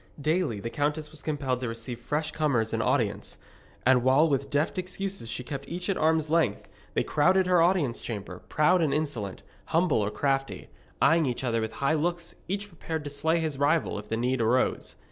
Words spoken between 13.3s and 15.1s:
his rival if the need arose.